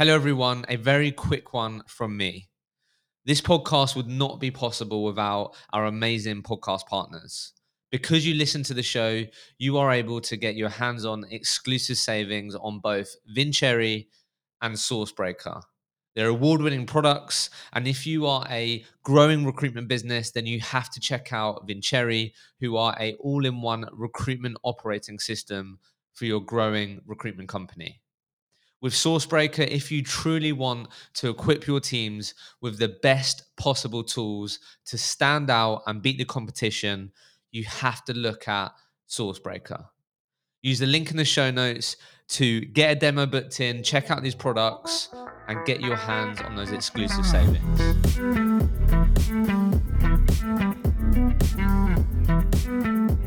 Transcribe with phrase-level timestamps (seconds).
[0.00, 0.64] Hello, everyone.
[0.70, 2.48] A very quick one from me.
[3.26, 7.52] This podcast would not be possible without our amazing podcast partners.
[7.92, 9.24] Because you listen to the show,
[9.58, 14.04] you are able to get your hands on exclusive savings on both Vincere
[14.62, 15.60] and Sourcebreaker.
[16.16, 17.50] They're award winning products.
[17.74, 22.30] And if you are a growing recruitment business, then you have to check out Vincere,
[22.58, 25.78] who are a all in one recruitment operating system
[26.14, 28.00] for your growing recruitment company
[28.80, 34.58] with Sourcebreaker, if you truly want to equip your teams with the best possible tools
[34.86, 37.12] to stand out and beat the competition,
[37.52, 38.72] you have to look at
[39.08, 39.84] Sourcebreaker.
[40.62, 41.96] Use the link in the show notes
[42.28, 45.08] to get a demo booked in, check out these products,
[45.48, 47.78] and get your hands on those exclusive savings.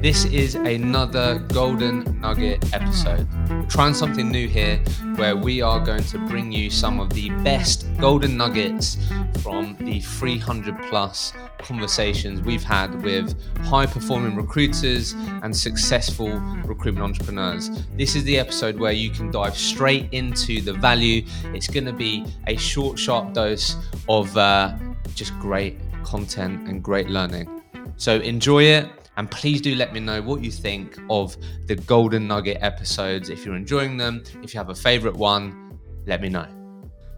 [0.01, 3.27] This is another Golden Nugget episode.
[3.73, 4.77] Trying something new here
[5.15, 8.99] where we are going to bring you some of the best Golden Nuggets
[9.41, 16.29] from the 300 plus conversations we've had with high performing recruiters and successful
[16.63, 17.71] recruitment entrepreneurs.
[17.97, 21.25] This is the episode where you can dive straight into the value.
[21.45, 23.75] It's going to be a short, sharp dose
[24.07, 24.77] of uh,
[25.15, 27.63] just great content and great learning.
[27.97, 29.02] So enjoy it.
[29.17, 33.29] And please do let me know what you think of the Golden Nugget episodes.
[33.29, 36.47] If you're enjoying them, if you have a favorite one, let me know.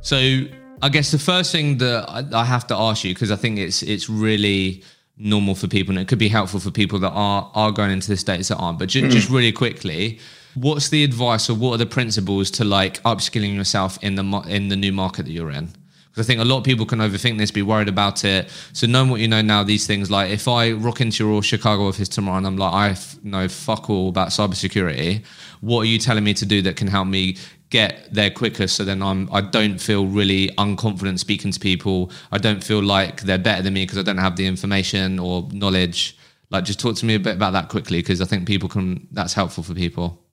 [0.02, 0.42] So,
[0.82, 3.82] I guess the first thing that I, have to ask you, because I think it's
[3.82, 4.84] it's really
[5.18, 8.10] normal for people and it could be helpful for people that are are going into
[8.10, 8.78] the states that aren't.
[8.78, 9.10] But ju- mm.
[9.10, 10.20] just really quickly,
[10.54, 14.68] what's the advice or what are the principles to like upskilling yourself in the in
[14.68, 15.70] the new market that you're in?
[16.16, 18.50] Because I think a lot of people can overthink this, be worried about it.
[18.72, 21.90] So knowing what you know now, these things like if I rock into your Chicago
[21.90, 25.26] office tomorrow and I'm like, I know fuck all about cybersecurity,
[25.60, 27.36] what are you telling me to do that can help me
[27.70, 32.12] get there quicker so then I'm I don't feel really unconfident speaking to people.
[32.32, 35.50] I don't feel like they're better than me because I don't have the information or
[35.52, 36.18] knowledge.
[36.50, 39.10] Like just talk to me a bit about that quickly because I think people can
[39.12, 40.24] that's helpful for people.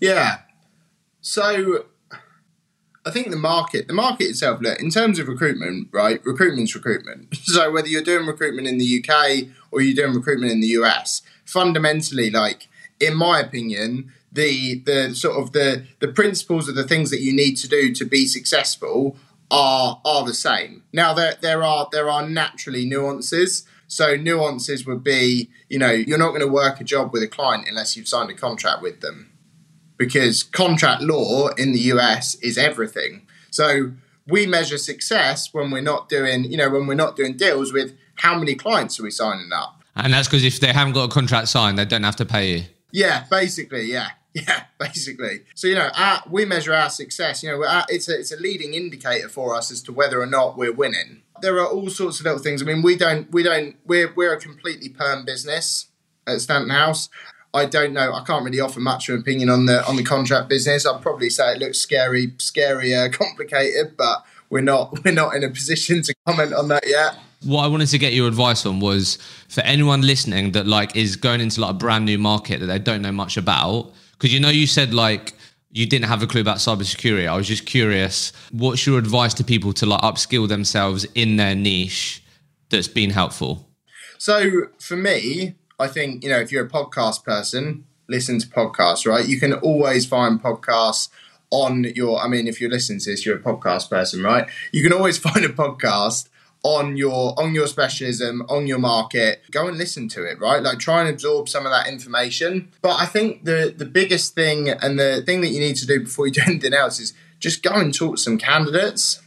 [0.00, 0.38] Yeah.
[1.20, 1.84] So
[3.06, 6.24] I think the market, the market itself, look, in terms of recruitment, right?
[6.24, 7.36] Recruitment's recruitment.
[7.44, 11.22] So whether you're doing recruitment in the UK or you're doing recruitment in the US,
[11.44, 17.10] fundamentally, like in my opinion, the the sort of the the principles of the things
[17.10, 19.16] that you need to do to be successful
[19.50, 20.82] are are the same.
[20.92, 23.64] Now there there are there are naturally nuances.
[23.86, 27.28] So nuances would be, you know, you're not going to work a job with a
[27.28, 29.33] client unless you've signed a contract with them
[29.96, 33.26] because contract law in the US is everything.
[33.50, 33.92] So
[34.26, 37.96] we measure success when we're not doing, you know, when we're not doing deals with
[38.16, 39.82] how many clients are we signing up.
[39.96, 42.56] And that's because if they haven't got a contract signed, they don't have to pay
[42.56, 42.64] you.
[42.90, 44.10] Yeah, basically, yeah.
[44.34, 45.42] Yeah, basically.
[45.54, 47.44] So you know, our, we measure our success.
[47.44, 50.26] You know, our, it's a it's a leading indicator for us as to whether or
[50.26, 51.22] not we're winning.
[51.40, 52.60] There are all sorts of little things.
[52.60, 55.86] I mean, we don't we don't we're we're a completely perm business
[56.26, 57.08] at Stanton House.
[57.54, 58.12] I don't know.
[58.12, 60.84] I can't really offer much of an opinion on the on the contract business.
[60.84, 65.44] I'd probably say it looks scary, scary, uh, complicated, but we're not we're not in
[65.44, 67.16] a position to comment on that yet.
[67.44, 71.16] What I wanted to get your advice on was for anyone listening that like is
[71.16, 73.92] going into like a brand new market that they don't know much about.
[74.12, 75.34] Because you know you said like
[75.70, 77.28] you didn't have a clue about cybersecurity.
[77.28, 78.32] I was just curious.
[78.50, 82.22] What's your advice to people to like upskill themselves in their niche
[82.70, 83.68] that's been helpful?
[84.18, 89.06] So for me, I think, you know, if you're a podcast person, listen to podcasts,
[89.06, 89.26] right?
[89.26, 91.08] You can always find podcasts
[91.50, 94.48] on your, I mean, if you're listening to this, you're a podcast person, right?
[94.72, 96.28] You can always find a podcast
[96.64, 100.78] on your on your specialism on your market go and listen to it right like
[100.78, 104.98] try and absorb some of that information but i think the the biggest thing and
[104.98, 107.74] the thing that you need to do before you do anything else is just go
[107.74, 109.20] and talk to some candidates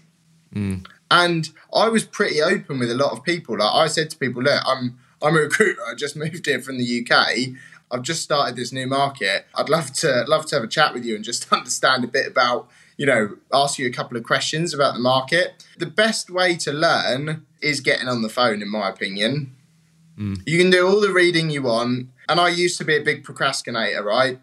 [0.52, 0.84] mm.
[1.12, 4.42] and i was pretty open with a lot of people like i said to people
[4.42, 5.82] look i'm I'm a recruiter.
[5.90, 7.56] I just moved here from the UK.
[7.90, 9.46] I've just started this new market.
[9.56, 12.28] I'd love to love to have a chat with you and just understand a bit
[12.28, 15.66] about, you know, ask you a couple of questions about the market.
[15.78, 19.56] The best way to learn is getting on the phone, in my opinion.
[20.18, 20.42] Mm.
[20.46, 22.10] You can do all the reading you want.
[22.30, 24.40] And I used to be a big procrastinator, right?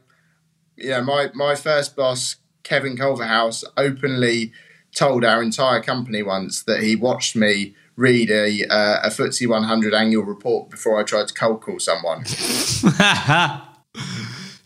[0.76, 4.52] You know, my, my first boss, Kevin Culverhouse, openly
[4.94, 9.94] told our entire company once that he watched me read a uh, a FTSE 100
[9.94, 12.24] annual report before I tried to cold call someone.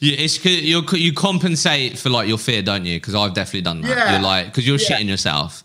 [0.00, 3.00] Yeah, it's you you compensate for like your fear, don't you?
[3.00, 3.88] Because I've definitely done that.
[3.88, 4.12] Yeah.
[4.12, 4.88] You're like because you're yeah.
[4.88, 5.64] shitting yourself.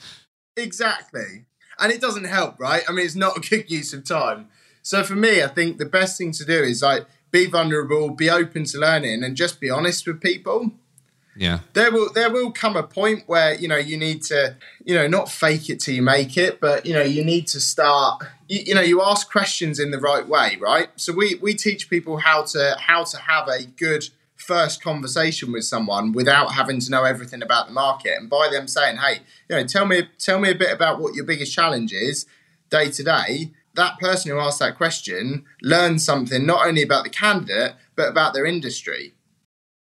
[0.57, 1.45] Exactly,
[1.79, 2.81] and it doesn't help, right?
[2.89, 4.47] I mean, it's not a good use of time.
[4.81, 8.29] So for me, I think the best thing to do is like be vulnerable, be
[8.29, 10.71] open to learning, and just be honest with people.
[11.35, 11.59] Yeah.
[11.73, 15.07] There will there will come a point where you know you need to you know
[15.07, 18.23] not fake it till you make it, but you know you need to start.
[18.47, 20.89] You, you know you ask questions in the right way, right?
[20.95, 25.63] So we we teach people how to how to have a good first conversation with
[25.63, 29.55] someone without having to know everything about the market, and by them saying, "Hey, you
[29.55, 32.25] know, tell me tell me a bit about what your biggest challenge is
[32.69, 37.09] day to day." That person who asked that question learns something not only about the
[37.09, 39.13] candidate but about their industry